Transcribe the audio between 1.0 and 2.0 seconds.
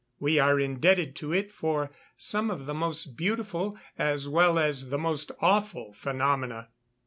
to it for